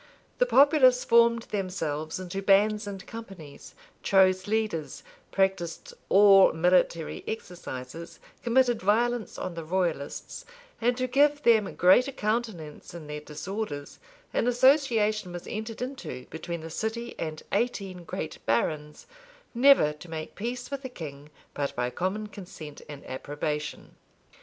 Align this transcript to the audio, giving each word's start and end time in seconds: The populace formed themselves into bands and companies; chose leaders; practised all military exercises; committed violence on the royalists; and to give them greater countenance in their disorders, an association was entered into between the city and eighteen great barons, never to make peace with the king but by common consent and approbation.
The 0.39 0.47
populace 0.47 1.05
formed 1.05 1.43
themselves 1.51 2.19
into 2.19 2.41
bands 2.41 2.87
and 2.87 3.05
companies; 3.05 3.75
chose 4.01 4.47
leaders; 4.47 5.03
practised 5.31 5.93
all 6.09 6.53
military 6.53 7.23
exercises; 7.27 8.19
committed 8.41 8.81
violence 8.81 9.37
on 9.37 9.53
the 9.53 9.63
royalists; 9.63 10.43
and 10.81 10.97
to 10.97 11.05
give 11.05 11.43
them 11.43 11.75
greater 11.75 12.11
countenance 12.11 12.95
in 12.95 13.05
their 13.05 13.19
disorders, 13.21 13.99
an 14.33 14.47
association 14.47 15.33
was 15.33 15.45
entered 15.45 15.83
into 15.83 16.25
between 16.31 16.61
the 16.61 16.71
city 16.71 17.13
and 17.19 17.43
eighteen 17.51 18.03
great 18.03 18.43
barons, 18.47 19.05
never 19.53 19.93
to 19.93 20.09
make 20.09 20.33
peace 20.33 20.71
with 20.71 20.81
the 20.81 20.89
king 20.89 21.29
but 21.53 21.75
by 21.75 21.91
common 21.91 22.25
consent 22.25 22.81
and 22.89 23.05
approbation. 23.05 23.95